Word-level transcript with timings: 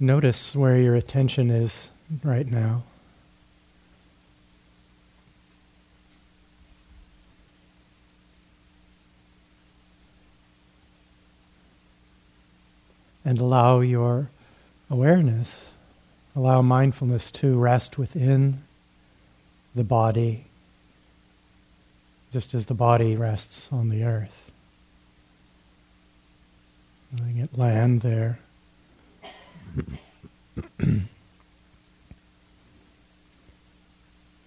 notice 0.00 0.56
where 0.56 0.78
your 0.78 0.94
attention 0.94 1.50
is 1.50 1.90
right 2.24 2.50
now. 2.50 2.82
And 13.22 13.38
allow 13.38 13.80
your 13.80 14.30
awareness, 14.88 15.72
allow 16.34 16.62
mindfulness 16.62 17.30
to 17.32 17.56
rest 17.56 17.98
within 17.98 18.62
the 19.74 19.84
body, 19.84 20.46
just 22.32 22.54
as 22.54 22.66
the 22.66 22.74
body 22.74 23.14
rests 23.14 23.68
on 23.70 23.90
the 23.90 24.02
earth. 24.02 24.50
Letting 27.16 27.38
it 27.38 27.58
land 27.58 28.00
there. 28.00 28.38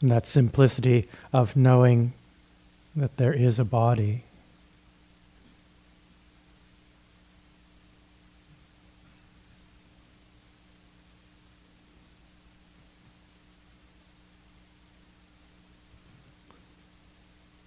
that 0.01 0.27
simplicity 0.27 1.07
of 1.31 1.55
knowing 1.55 2.13
that 2.95 3.17
there 3.17 3.33
is 3.33 3.57
a 3.57 3.63
body. 3.63 4.23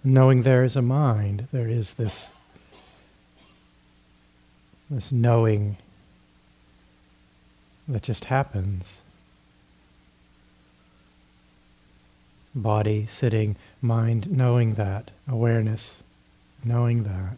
Knowing 0.03 0.43
there 0.43 0.63
is 0.63 0.75
a 0.77 0.81
mind, 0.81 1.47
there 1.51 1.67
is 1.67 1.95
this, 1.95 2.31
this 4.89 5.11
knowing 5.11 5.75
that 7.87 8.03
just 8.03 8.25
happens. 8.25 9.01
Body 12.53 13.05
sitting, 13.07 13.55
mind 13.81 14.29
knowing 14.31 14.73
that, 14.73 15.11
awareness 15.27 16.03
knowing 16.63 17.03
that. 17.03 17.37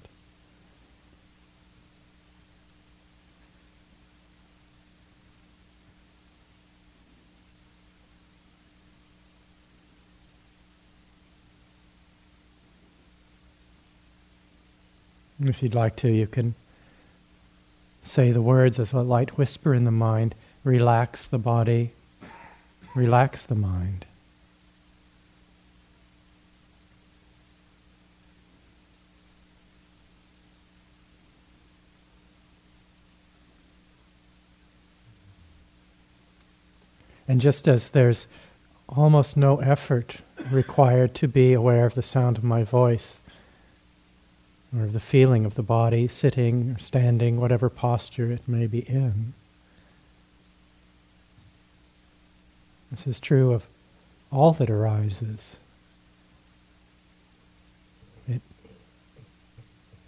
If 15.42 15.64
you'd 15.64 15.74
like 15.76 15.96
to, 15.98 16.10
you 16.10 16.28
can 16.28 16.56
say 18.02 18.32
the 18.32 18.42
words 18.42 18.80
as 18.80 18.94
a 18.94 19.02
light 19.02 19.38
whisper 19.38 19.74
in 19.74 19.84
the 19.84 19.92
mind 19.92 20.36
relax 20.64 21.28
the 21.28 21.38
body, 21.38 21.92
relax 22.96 23.46
the 23.46 23.56
mind. 23.56 24.06
And 37.30 37.40
just 37.40 37.68
as 37.68 37.92
there's 37.92 38.26
almost 38.88 39.38
no 39.38 39.58
effort 39.58 40.18
required 40.50 41.14
to 41.14 41.28
be 41.28 41.54
aware 41.54 41.86
of 41.86 41.94
the 41.94 42.02
sound 42.02 42.40
of 42.40 42.44
my 42.44 42.64
voice, 42.64 43.20
or 44.78 44.86
the 44.88 45.00
feeling 45.00 45.46
of 45.46 45.56
the 45.56 45.64
body 45.64 46.08
sitting 46.08 46.72
or 46.72 46.80
standing, 46.80 47.40
whatever 47.40 47.70
posture 47.70 48.32
it 48.32 48.48
may 48.48 48.68
be 48.68 48.80
in. 48.80 49.34
This 52.92 53.08
is 53.08 53.20
true 53.20 53.54
of 53.54 53.66
all 54.32 54.54
that 54.54 54.70
arises. 54.70 55.58
It, 58.28 58.42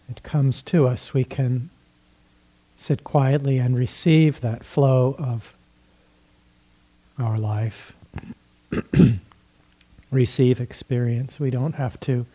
it 0.09 0.23
comes 0.23 0.61
to 0.63 0.87
us. 0.87 1.13
We 1.13 1.23
can 1.23 1.69
sit 2.77 3.03
quietly 3.03 3.57
and 3.59 3.75
receive 3.75 4.41
that 4.41 4.63
flow 4.63 5.15
of 5.19 5.53
our 7.19 7.37
life, 7.37 7.93
receive 10.11 10.59
experience. 10.59 11.39
We 11.39 11.51
don't 11.51 11.75
have 11.75 11.99
to 12.01 12.25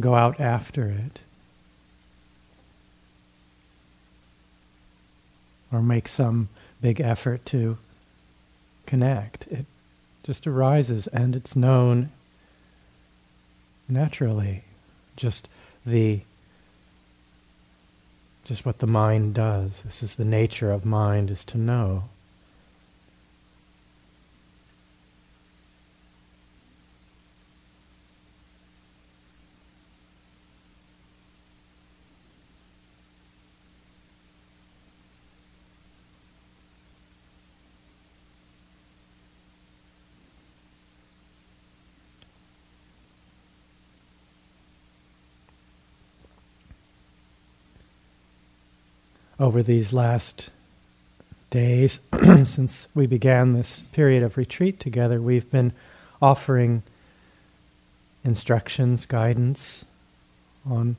go 0.00 0.14
out 0.14 0.40
after 0.40 0.88
it. 0.88 1.20
Or 5.72 5.82
make 5.82 6.08
some 6.08 6.48
big 6.80 7.00
effort 7.00 7.44
to 7.46 7.78
connect. 8.86 9.46
It 9.48 9.66
just 10.22 10.46
arises 10.46 11.06
and 11.08 11.34
it's 11.34 11.56
known 11.56 12.10
naturally. 13.88 14.64
Just 15.16 15.48
the 15.84 16.20
just 18.44 18.64
what 18.64 18.78
the 18.78 18.86
mind 18.86 19.34
does. 19.34 19.82
This 19.84 20.04
is 20.04 20.14
the 20.14 20.24
nature 20.24 20.70
of 20.70 20.84
mind 20.84 21.30
is 21.30 21.44
to 21.46 21.58
know. 21.58 22.04
Over 49.46 49.62
these 49.62 49.92
last 49.92 50.50
days 51.50 52.00
since 52.44 52.88
we 52.96 53.06
began 53.06 53.52
this 53.52 53.84
period 53.92 54.24
of 54.24 54.36
retreat 54.36 54.80
together, 54.80 55.22
we've 55.22 55.48
been 55.52 55.72
offering 56.20 56.82
instructions, 58.24 59.06
guidance 59.06 59.84
on 60.68 60.96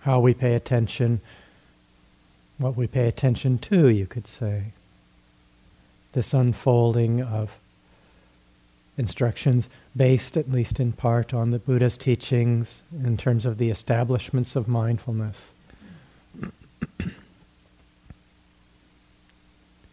how 0.00 0.20
we 0.20 0.34
pay 0.34 0.54
attention, 0.54 1.22
what 2.58 2.76
we 2.76 2.86
pay 2.86 3.08
attention 3.08 3.56
to, 3.56 3.88
you 3.88 4.04
could 4.04 4.26
say. 4.26 4.64
This 6.12 6.34
unfolding 6.34 7.22
of 7.22 7.58
instructions 8.96 9.68
based, 9.96 10.36
at 10.36 10.50
least 10.50 10.78
in 10.78 10.92
part, 10.92 11.34
on 11.34 11.50
the 11.50 11.58
Buddha's 11.58 11.98
teachings 11.98 12.82
in 12.92 13.16
terms 13.16 13.44
of 13.44 13.58
the 13.58 13.70
establishments 13.70 14.56
of 14.56 14.68
mindfulness. 14.68 15.52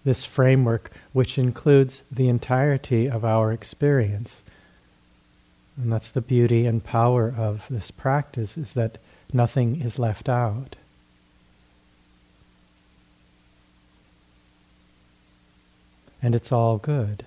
this 0.04 0.26
framework, 0.26 0.92
which 1.14 1.38
includes 1.38 2.02
the 2.12 2.28
entirety 2.28 3.08
of 3.10 3.24
our 3.24 3.52
experience. 3.52 4.44
And 5.78 5.92
that's 5.92 6.12
the 6.12 6.22
beauty 6.22 6.66
and 6.66 6.84
power 6.84 7.34
of 7.36 7.66
this 7.70 7.92
practice, 7.92 8.58
is 8.58 8.74
that 8.74 8.98
nothing 9.34 9.82
is 9.82 9.98
left 9.98 10.28
out. 10.28 10.76
And 16.22 16.36
it's 16.36 16.52
all 16.52 16.78
good. 16.78 17.26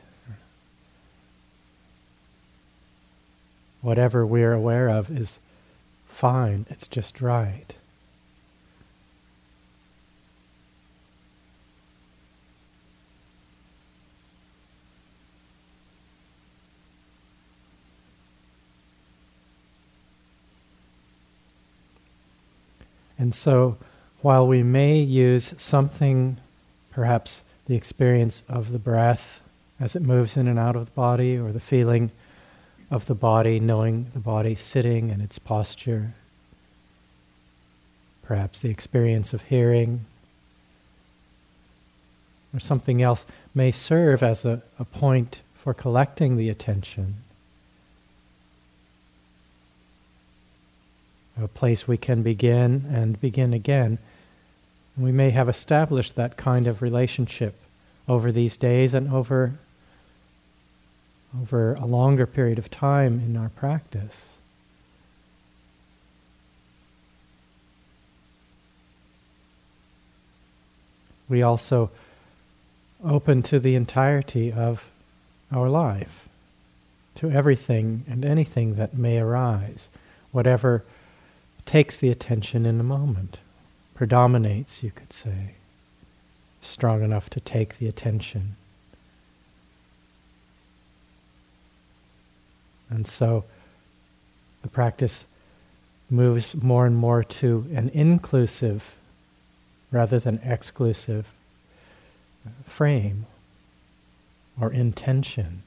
Whatever 3.84 4.25
we're 4.25 4.54
aware 4.54 4.89
of 4.89 5.10
is 5.10 5.39
fine, 6.09 6.65
it's 6.71 6.89
just 6.89 7.21
right. 7.21 7.75
And 23.19 23.34
so, 23.34 23.77
while 24.22 24.47
we 24.47 24.63
may 24.63 24.98
use 24.98 25.54
something, 25.59 26.39
perhaps 26.91 27.42
the 27.66 27.77
experience 27.77 28.42
of 28.48 28.72
the 28.72 28.78
breath 28.78 29.41
as 29.78 29.95
it 29.95 30.03
moves 30.03 30.37
in 30.37 30.48
and 30.48 30.59
out 30.59 30.75
of 30.75 30.87
the 30.87 30.91
body, 30.92 31.37
or 31.37 31.53
the 31.53 31.60
feeling 31.60 32.10
of 32.94 33.06
the 33.06 33.14
body, 33.14 33.58
knowing 33.58 34.06
the 34.14 34.20
body 34.20 34.54
sitting 34.54 35.10
and 35.10 35.20
its 35.20 35.36
posture, 35.36 36.14
perhaps 38.22 38.60
the 38.60 38.70
experience 38.70 39.32
of 39.32 39.42
hearing, 39.42 40.06
or 42.54 42.60
something 42.60 43.02
else 43.02 43.26
may 43.52 43.72
serve 43.72 44.22
as 44.22 44.44
a, 44.44 44.62
a 44.78 44.84
point 44.84 45.42
for 45.56 45.74
collecting 45.74 46.36
the 46.36 46.48
attention. 46.48 47.16
a 51.36 51.48
place 51.48 51.88
we 51.88 51.96
can 51.96 52.22
begin 52.22 52.86
and 52.92 53.20
begin 53.20 53.52
again. 53.52 53.98
We 54.96 55.10
may 55.10 55.30
have 55.30 55.48
established 55.48 56.14
that 56.14 56.36
kind 56.36 56.68
of 56.68 56.80
relationship 56.80 57.56
over 58.08 58.30
these 58.30 58.56
days 58.56 58.94
and 58.94 59.12
over, 59.12 59.54
over 61.41 61.75
a 61.75 61.86
longer 61.86 62.27
period 62.27 62.59
of 62.59 62.71
time 62.71 63.21
in 63.21 63.36
our 63.36 63.48
practice. 63.51 64.27
We 71.28 71.42
also 71.42 71.91
open 73.04 73.42
to 73.45 73.59
the 73.59 73.75
entirety 73.75 74.53
of 74.53 74.89
our 75.51 75.69
life, 75.69 76.28
to 77.16 77.31
everything 77.31 78.04
and 78.09 78.25
anything 78.25 78.75
that 78.75 78.97
may 78.97 79.19
arise, 79.19 79.89
whatever 80.33 80.84
takes 81.65 81.98
the 81.98 82.10
attention 82.10 82.66
in 82.66 82.78
a 82.78 82.84
moment, 82.84 83.39
predominates, 83.95 84.83
you 84.83 84.91
could 84.91 85.13
say, 85.13 85.54
strong 86.60 87.03
enough 87.03 87.30
to 87.30 87.41
take 87.41 87.78
the 87.78 87.89
attention. 87.89 88.57
And 92.94 93.06
so 93.06 93.44
the 94.62 94.68
practice 94.68 95.26
moves 96.08 96.54
more 96.54 96.86
and 96.86 96.96
more 96.96 97.24
to 97.24 97.66
an 97.74 97.91
inclusive 97.92 98.94
rather 99.91 100.18
than 100.18 100.41
exclusive 100.44 101.26
frame 102.66 103.26
or 104.60 104.72
intention. 104.72 105.62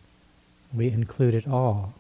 We 0.74 0.88
include 0.88 1.34
it 1.34 1.48
all. 1.48 1.94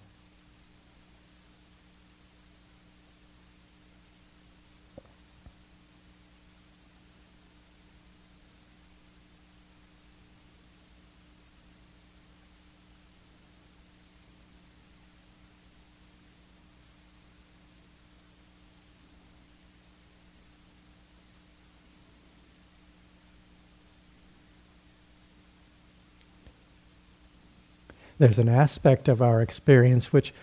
There's 28.19 28.39
an 28.39 28.49
aspect 28.49 29.07
of 29.07 29.21
our 29.21 29.41
experience 29.41 30.11
which 30.11 30.33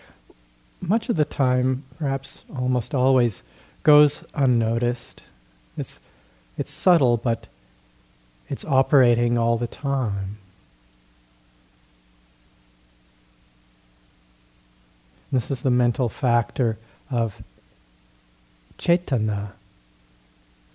much 0.81 1.09
of 1.09 1.15
the 1.15 1.25
time, 1.25 1.83
perhaps 1.97 2.43
almost 2.55 2.93
always, 2.93 3.43
goes 3.83 4.23
unnoticed. 4.33 5.23
It's, 5.77 5.99
it's 6.57 6.71
subtle, 6.71 7.17
but 7.17 7.47
it's 8.49 8.65
operating 8.65 9.37
all 9.37 9.57
the 9.57 9.67
time. 9.67 10.37
This 15.31 15.51
is 15.51 15.61
the 15.61 15.71
mental 15.71 16.07
factor 16.07 16.77
of 17.11 17.41
cetana. 18.77 19.49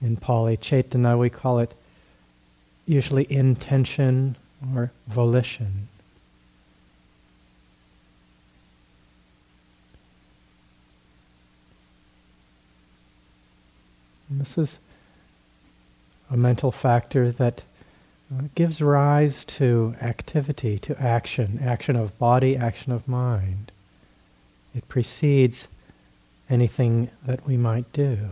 In 0.02 0.16
Pali, 0.16 0.56
cetana, 0.56 1.18
we 1.18 1.30
call 1.30 1.60
it 1.60 1.74
usually 2.86 3.30
intention 3.32 4.36
or 4.74 4.90
volition. 5.06 5.88
And 14.30 14.40
this 14.40 14.56
is 14.56 14.78
a 16.30 16.36
mental 16.36 16.70
factor 16.70 17.32
that 17.32 17.64
uh, 18.32 18.44
gives 18.54 18.80
rise 18.80 19.44
to 19.44 19.96
activity, 20.00 20.78
to 20.78 20.98
action, 21.02 21.58
action 21.62 21.96
of 21.96 22.16
body, 22.18 22.56
action 22.56 22.92
of 22.92 23.08
mind. 23.08 23.72
It 24.72 24.88
precedes 24.88 25.66
anything 26.48 27.10
that 27.26 27.44
we 27.44 27.56
might 27.56 27.92
do. 27.92 28.30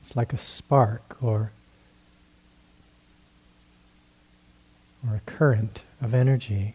It's 0.00 0.16
like 0.16 0.32
a 0.32 0.38
spark 0.38 1.16
or, 1.20 1.52
or 5.06 5.16
a 5.16 5.30
current 5.30 5.82
of 6.00 6.14
energy. 6.14 6.74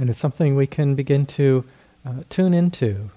And 0.00 0.08
it's 0.08 0.18
something 0.18 0.56
we 0.56 0.66
can 0.66 0.94
begin 0.94 1.26
to 1.26 1.62
uh, 2.06 2.22
tune 2.30 2.54
into, 2.54 3.10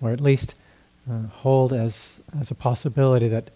or 0.00 0.12
at 0.12 0.20
least 0.20 0.54
uh, 1.10 1.26
hold 1.26 1.72
as, 1.72 2.20
as 2.38 2.48
a 2.52 2.54
possibility 2.54 3.26
that 3.26 3.50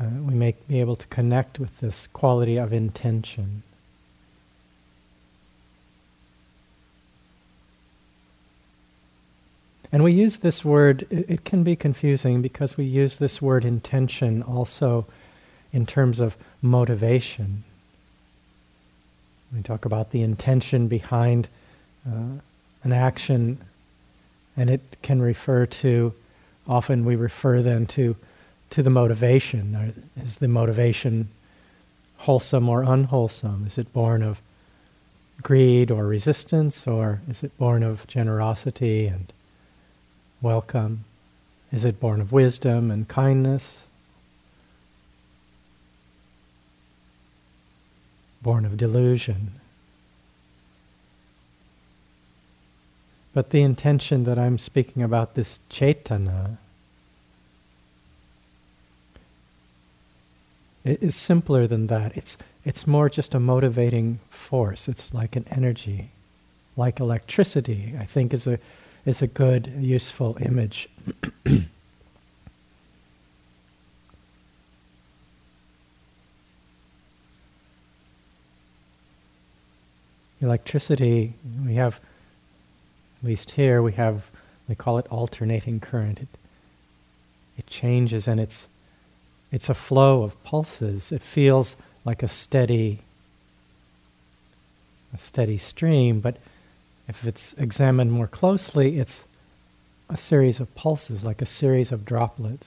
uh, 0.00 0.04
we 0.22 0.34
may 0.34 0.54
be 0.68 0.78
able 0.78 0.94
to 0.94 1.06
connect 1.08 1.58
with 1.58 1.80
this 1.80 2.06
quality 2.12 2.56
of 2.56 2.72
intention. 2.72 3.64
And 9.90 10.04
we 10.04 10.12
use 10.12 10.36
this 10.36 10.64
word, 10.64 11.08
it, 11.10 11.28
it 11.28 11.44
can 11.44 11.64
be 11.64 11.74
confusing 11.74 12.40
because 12.40 12.76
we 12.76 12.84
use 12.84 13.16
this 13.16 13.42
word 13.42 13.64
intention 13.64 14.44
also 14.44 15.06
in 15.72 15.86
terms 15.86 16.20
of 16.20 16.36
motivation. 16.62 17.64
We 19.54 19.62
talk 19.62 19.84
about 19.84 20.10
the 20.10 20.22
intention 20.22 20.88
behind 20.88 21.48
uh, 22.06 22.40
an 22.82 22.92
action, 22.92 23.58
and 24.56 24.70
it 24.70 24.80
can 25.02 25.20
refer 25.22 25.66
to, 25.66 26.12
often 26.68 27.04
we 27.04 27.16
refer 27.16 27.62
then 27.62 27.86
to, 27.86 28.16
to 28.70 28.82
the 28.82 28.90
motivation. 28.90 29.94
Is 30.16 30.36
the 30.36 30.48
motivation 30.48 31.28
wholesome 32.18 32.68
or 32.68 32.82
unwholesome? 32.82 33.66
Is 33.66 33.78
it 33.78 33.92
born 33.92 34.22
of 34.22 34.40
greed 35.42 35.90
or 35.90 36.06
resistance, 36.06 36.86
or 36.86 37.20
is 37.28 37.42
it 37.42 37.56
born 37.58 37.82
of 37.82 38.06
generosity 38.06 39.06
and 39.06 39.32
welcome? 40.42 41.04
Is 41.72 41.84
it 41.84 41.98
born 41.98 42.20
of 42.20 42.32
wisdom 42.32 42.90
and 42.90 43.08
kindness? 43.08 43.87
Born 48.48 48.64
of 48.64 48.78
delusion. 48.78 49.50
But 53.34 53.50
the 53.50 53.60
intention 53.60 54.24
that 54.24 54.38
I'm 54.38 54.56
speaking 54.56 55.02
about, 55.02 55.34
this 55.34 55.60
cetana, 55.68 56.56
it 60.82 61.02
is 61.02 61.14
simpler 61.14 61.66
than 61.66 61.88
that. 61.88 62.16
It's, 62.16 62.38
it's 62.64 62.86
more 62.86 63.10
just 63.10 63.34
a 63.34 63.38
motivating 63.38 64.18
force. 64.30 64.88
It's 64.88 65.12
like 65.12 65.36
an 65.36 65.44
energy, 65.50 66.08
like 66.74 67.00
electricity, 67.00 67.92
I 68.00 68.06
think 68.06 68.32
is 68.32 68.46
a, 68.46 68.58
is 69.04 69.20
a 69.20 69.26
good, 69.26 69.70
useful 69.78 70.38
image. 70.40 70.88
electricity, 80.40 81.34
we 81.64 81.74
have, 81.74 82.00
at 83.20 83.28
least 83.28 83.52
here, 83.52 83.82
we 83.82 83.92
have, 83.92 84.30
we 84.68 84.74
call 84.74 84.98
it 84.98 85.06
alternating 85.10 85.80
current. 85.80 86.20
It, 86.20 86.28
it 87.56 87.66
changes 87.66 88.28
and 88.28 88.38
it's, 88.38 88.68
it's 89.50 89.68
a 89.68 89.74
flow 89.74 90.22
of 90.22 90.42
pulses. 90.44 91.10
It 91.10 91.22
feels 91.22 91.76
like 92.04 92.22
a 92.22 92.28
steady, 92.28 93.00
a 95.12 95.18
steady 95.18 95.58
stream, 95.58 96.20
but 96.20 96.36
if 97.08 97.26
it's 97.26 97.54
examined 97.54 98.12
more 98.12 98.26
closely, 98.26 98.98
it's 98.98 99.24
a 100.10 100.16
series 100.16 100.60
of 100.60 100.74
pulses, 100.74 101.24
like 101.24 101.42
a 101.42 101.46
series 101.46 101.90
of 101.90 102.04
droplets. 102.04 102.66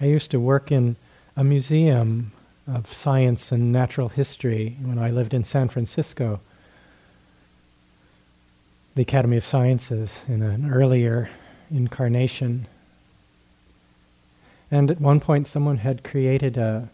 I 0.00 0.06
used 0.06 0.30
to 0.30 0.38
work 0.38 0.70
in 0.70 0.96
a 1.36 1.42
museum 1.42 2.32
of 2.66 2.92
science 2.92 3.50
and 3.50 3.72
natural 3.72 4.08
history 4.08 4.76
when 4.80 4.98
I 4.98 5.10
lived 5.10 5.34
in 5.34 5.42
San 5.42 5.68
Francisco, 5.68 6.40
the 8.94 9.02
Academy 9.02 9.36
of 9.36 9.44
Sciences, 9.44 10.22
in 10.28 10.42
an 10.42 10.70
earlier 10.70 11.30
incarnation. 11.70 12.66
And 14.70 14.90
at 14.90 15.00
one 15.00 15.18
point, 15.18 15.48
someone 15.48 15.78
had 15.78 16.04
created 16.04 16.56
a, 16.56 16.88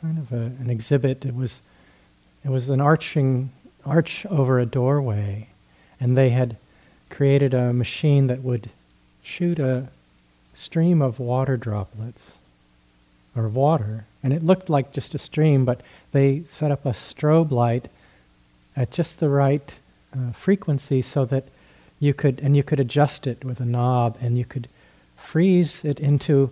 kind 0.00 0.18
of 0.18 0.32
a, 0.32 0.52
an 0.60 0.70
exhibit. 0.70 1.24
It 1.24 1.34
was, 1.34 1.60
it 2.44 2.50
was 2.50 2.68
an 2.68 2.80
arching 2.80 3.50
arch 3.84 4.26
over 4.26 4.60
a 4.60 4.66
doorway, 4.66 5.48
and 5.98 6.16
they 6.16 6.30
had 6.30 6.56
created 7.10 7.52
a 7.52 7.72
machine 7.72 8.28
that 8.28 8.42
would 8.42 8.70
shoot 9.22 9.58
a 9.58 9.88
stream 10.58 11.00
of 11.00 11.20
water 11.20 11.56
droplets 11.56 12.32
or 13.36 13.48
water, 13.48 14.04
and 14.22 14.32
it 14.32 14.42
looked 14.42 14.68
like 14.68 14.92
just 14.92 15.14
a 15.14 15.18
stream, 15.18 15.64
but 15.64 15.80
they 16.10 16.42
set 16.48 16.72
up 16.72 16.84
a 16.84 16.90
strobe 16.90 17.52
light 17.52 17.88
at 18.76 18.90
just 18.90 19.20
the 19.20 19.28
right 19.28 19.78
uh, 20.12 20.32
frequency 20.32 21.00
so 21.00 21.24
that 21.24 21.44
you 22.00 22.12
could, 22.12 22.40
and 22.40 22.56
you 22.56 22.64
could 22.64 22.80
adjust 22.80 23.26
it 23.26 23.44
with 23.44 23.60
a 23.60 23.64
knob, 23.64 24.18
and 24.20 24.36
you 24.36 24.44
could 24.44 24.68
freeze 25.16 25.84
it 25.84 26.00
into 26.00 26.50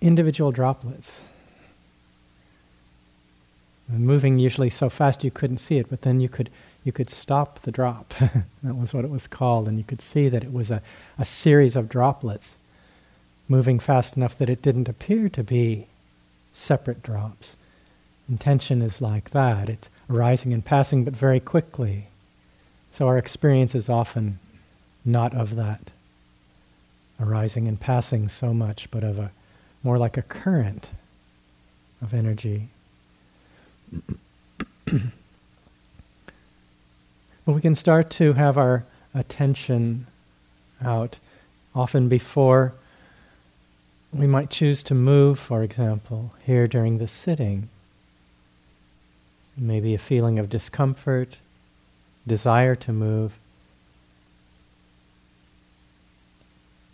individual 0.00 0.50
droplets. 0.50 1.20
And 3.88 4.00
moving 4.00 4.38
usually 4.38 4.70
so 4.70 4.88
fast 4.88 5.22
you 5.22 5.30
couldn't 5.30 5.58
see 5.58 5.76
it, 5.76 5.90
but 5.90 6.02
then 6.02 6.20
you 6.20 6.28
could 6.28 6.48
you 6.84 6.92
could 6.92 7.10
stop 7.10 7.60
the 7.62 7.70
drop. 7.70 8.14
that 8.62 8.76
was 8.76 8.94
what 8.94 9.04
it 9.04 9.10
was 9.10 9.26
called, 9.26 9.68
and 9.68 9.76
you 9.76 9.84
could 9.84 10.00
see 10.00 10.30
that 10.30 10.44
it 10.44 10.52
was 10.52 10.70
a, 10.70 10.80
a 11.18 11.24
series 11.24 11.76
of 11.76 11.88
droplets 11.90 12.54
moving 13.48 13.78
fast 13.78 14.16
enough 14.16 14.36
that 14.38 14.50
it 14.50 14.62
didn't 14.62 14.88
appear 14.88 15.28
to 15.30 15.42
be 15.42 15.86
separate 16.52 17.02
drops. 17.02 17.56
Intention 18.28 18.82
is 18.82 19.00
like 19.00 19.30
that. 19.30 19.68
It's 19.68 19.88
arising 20.10 20.52
and 20.52 20.64
passing, 20.64 21.04
but 21.04 21.16
very 21.16 21.40
quickly. 21.40 22.08
So 22.92 23.06
our 23.06 23.16
experience 23.16 23.74
is 23.74 23.88
often 23.88 24.38
not 25.04 25.34
of 25.34 25.56
that 25.56 25.90
arising 27.20 27.66
and 27.66 27.80
passing 27.80 28.28
so 28.28 28.52
much, 28.52 28.90
but 28.90 29.02
of 29.02 29.18
a 29.18 29.30
more 29.82 29.98
like 29.98 30.16
a 30.16 30.22
current 30.22 30.90
of 32.02 32.12
energy. 32.12 32.68
but 34.84 35.02
we 37.46 37.60
can 37.60 37.74
start 37.74 38.10
to 38.10 38.34
have 38.34 38.58
our 38.58 38.84
attention 39.14 40.06
out 40.82 41.18
often 41.74 42.08
before 42.08 42.74
we 44.12 44.26
might 44.26 44.50
choose 44.50 44.82
to 44.84 44.94
move, 44.94 45.38
for 45.38 45.62
example, 45.62 46.32
here 46.44 46.66
during 46.66 46.98
the 46.98 47.08
sitting. 47.08 47.68
Maybe 49.56 49.94
a 49.94 49.98
feeling 49.98 50.38
of 50.38 50.48
discomfort, 50.48 51.36
desire 52.26 52.74
to 52.76 52.92
move. 52.92 53.38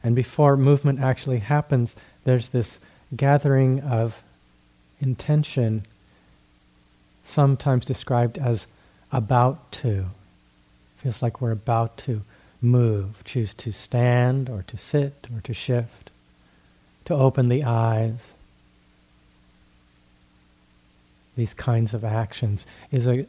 And 0.03 0.17
before 0.17 0.57
movement 0.57 1.01
actually 1.01 1.39
happens, 1.39 1.95
there's 2.25 2.49
this 2.49 2.81
gathering 3.17 3.81
of 3.81 4.23
intention, 5.01 5.87
sometimes 7.23 7.85
described 7.85 8.39
as 8.39 8.67
about 9.13 9.71
to. 9.73 10.07
Feels 10.97 11.23
like 11.23 11.41
we're 11.41 11.53
about 11.53 11.97
to 11.99 12.23
move, 12.61 13.23
choose 13.25 13.55
to 13.55 13.73
stand 13.73 14.49
or 14.49 14.65
to 14.67 14.77
sit 14.77 15.29
or 15.33 15.41
to 15.43 15.55
shift 15.55 16.04
to 17.05 17.15
open 17.15 17.49
the 17.49 17.65
eyes. 17.65 18.35
These 21.37 21.55
kinds 21.55 21.95
of 21.95 22.05
actions 22.05 22.67
is 22.93 23.07
a, 23.07 23.27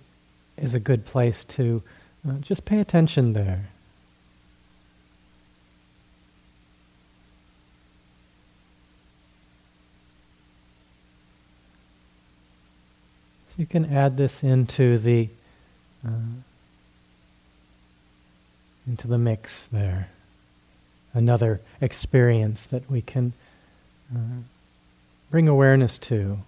is 0.58 0.74
a 0.74 0.80
good 0.80 1.06
place 1.06 1.44
to 1.46 1.82
uh, 2.28 2.34
just 2.34 2.66
pay 2.66 2.80
attention 2.80 3.34
there. 3.34 3.70
So 13.50 13.56
you 13.58 13.66
can 13.66 13.86
add 13.86 14.18
this 14.18 14.44
into 14.44 14.98
the 14.98 15.30
uh, 16.06 16.10
into 18.88 19.08
the 19.08 19.18
mix 19.18 19.66
there. 19.72 20.10
Another 21.14 21.62
experience 21.82 22.66
that 22.66 22.90
we 22.92 23.02
can 23.02 23.34
uh, 24.14 24.42
bring 25.32 25.48
awareness 25.48 25.98
to. 26.00 26.40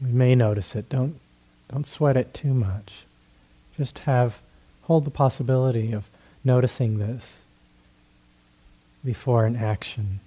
We 0.00 0.10
may 0.12 0.34
notice 0.34 0.74
it. 0.74 0.88
Don't 0.88 1.20
don't 1.70 1.86
sweat 1.86 2.16
it 2.16 2.34
too 2.34 2.54
much. 2.54 3.04
Just 3.76 4.00
have 4.00 4.40
hold 4.82 5.04
the 5.04 5.10
possibility 5.10 5.92
of 5.92 6.08
noticing 6.42 6.98
this 6.98 7.42
before 9.04 9.46
an 9.46 9.56
action. 9.56 10.20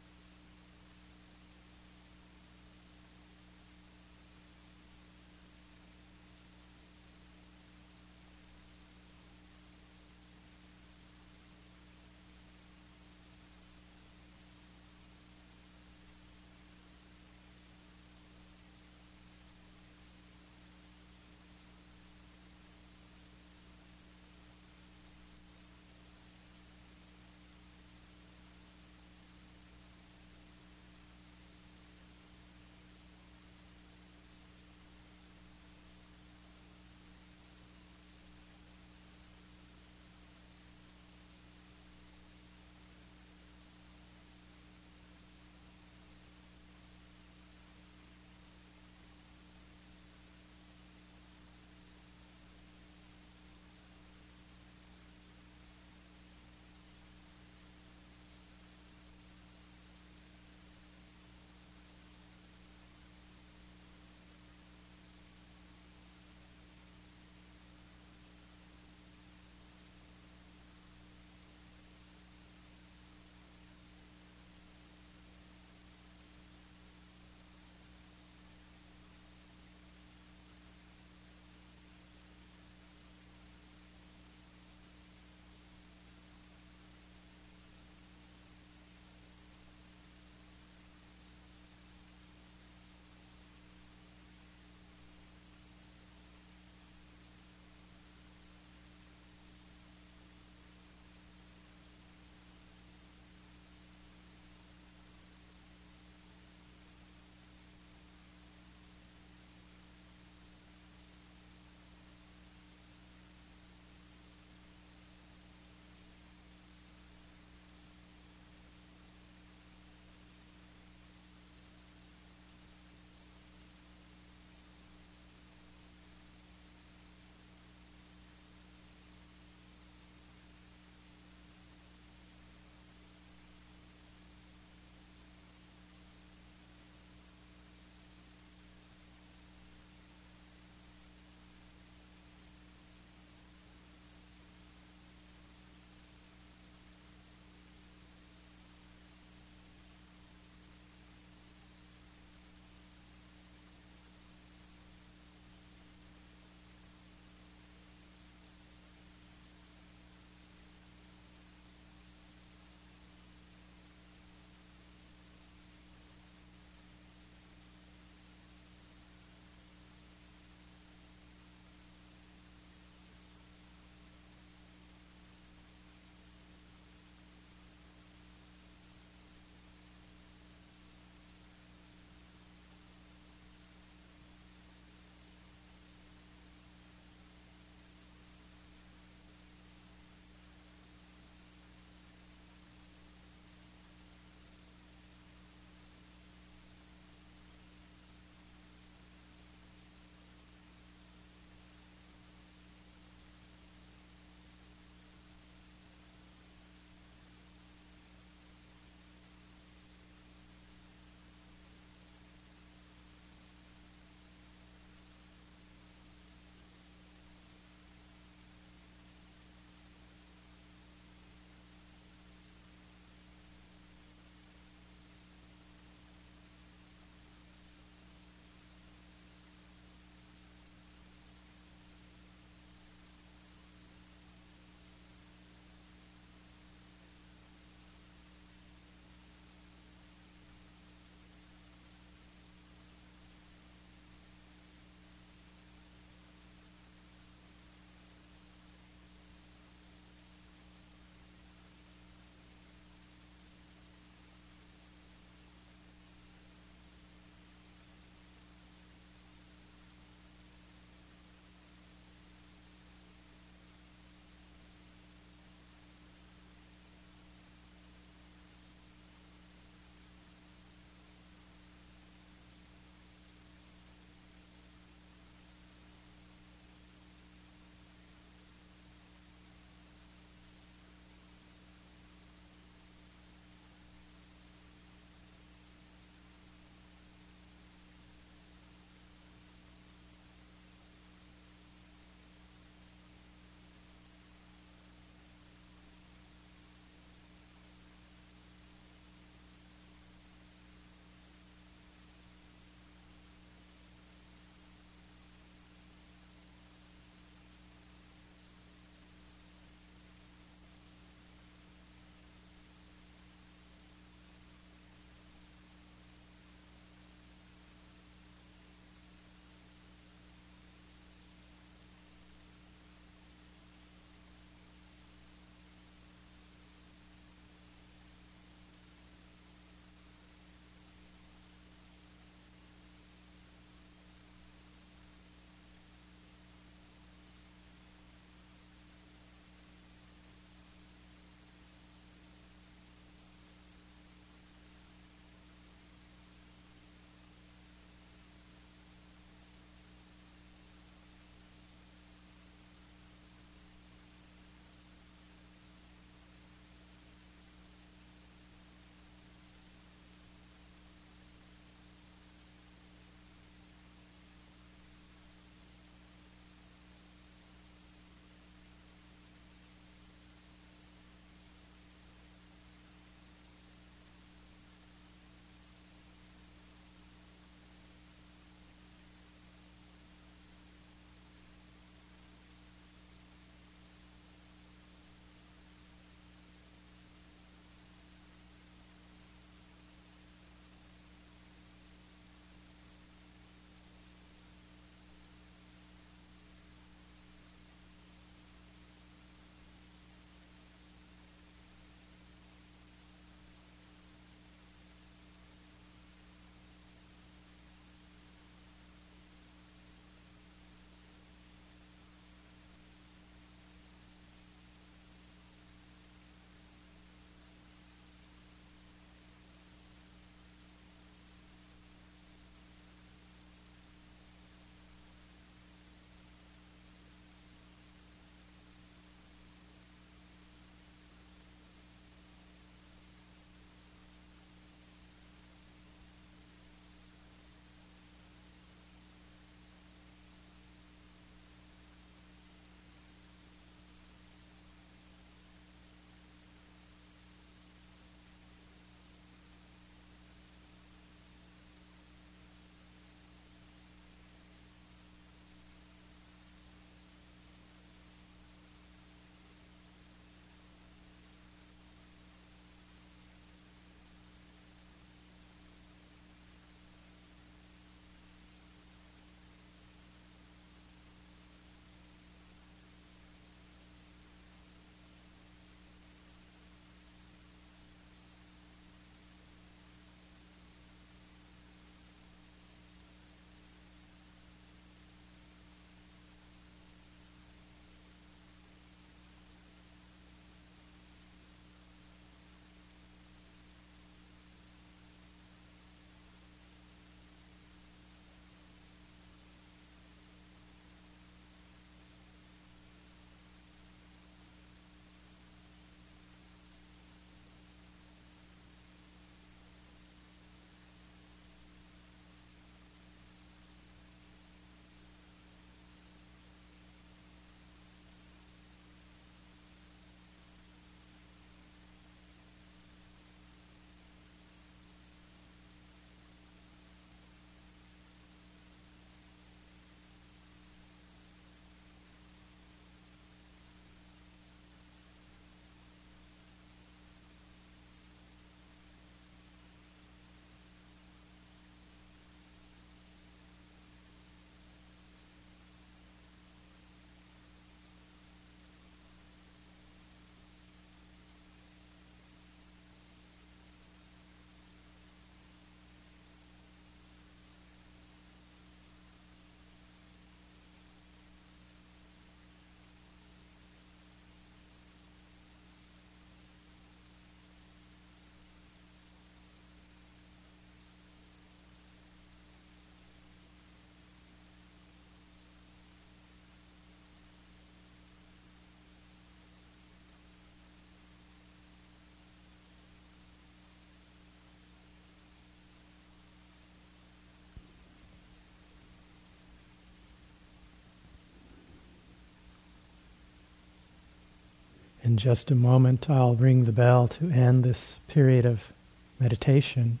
In 595.06 595.16
just 595.18 595.52
a 595.52 595.54
moment, 595.54 596.10
I'll 596.10 596.34
ring 596.34 596.64
the 596.64 596.72
bell 596.72 597.06
to 597.06 597.30
end 597.30 597.62
this 597.62 598.00
period 598.08 598.44
of 598.44 598.72
meditation. 599.20 600.00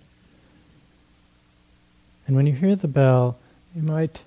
And 2.26 2.34
when 2.34 2.48
you 2.48 2.54
hear 2.54 2.74
the 2.74 2.88
bell, 2.88 3.36
you 3.72 3.82
might 3.82 4.24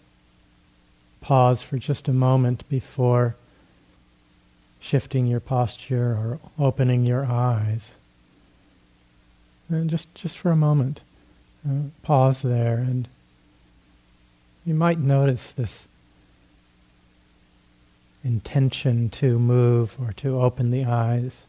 pause 1.20 1.62
for 1.62 1.78
just 1.78 2.08
a 2.08 2.14
moment 2.14 2.64
before 2.70 3.36
shifting 4.80 5.28
your 5.28 5.42
posture 5.42 6.14
or 6.14 6.40
opening 6.58 7.06
your 7.06 7.26
eyes. 7.26 7.98
And 9.68 9.90
just, 9.90 10.16
just 10.16 10.38
for 10.38 10.50
a 10.50 10.56
moment, 10.56 11.02
uh, 11.70 11.90
pause 12.04 12.42
there, 12.42 12.78
and 12.78 13.10
you 14.66 14.76
might 14.76 15.00
notice 15.00 15.52
this 15.52 15.90
intention 18.24 19.10
to 19.10 19.40
move 19.40 19.96
or 20.00 20.12
to 20.14 20.42
open 20.42 20.72
the 20.72 20.86
eyes. 20.86 21.46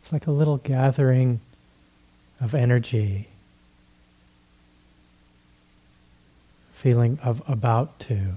It's 0.00 0.12
like 0.12 0.26
a 0.26 0.32
little 0.32 0.56
gathering 0.56 1.40
of 2.40 2.54
energy, 2.54 3.28
feeling 6.72 7.18
of 7.22 7.42
about 7.46 7.98
to. 8.00 8.36